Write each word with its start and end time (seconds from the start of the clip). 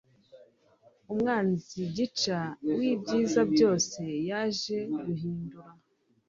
umwanzi 1.11 1.79
gica 1.95 2.39
wibyiza 2.77 3.41
byose 3.53 4.01
yaje 4.29 4.77
guhindura 5.03 5.69